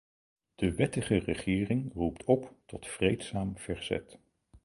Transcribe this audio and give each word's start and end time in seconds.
De 0.55 0.75
wettige 0.75 1.15
regering 1.17 1.93
roept 1.93 2.23
op 2.23 2.53
tot 2.65 2.87
vreedzaam 2.87 3.57
verzet. 3.57 4.19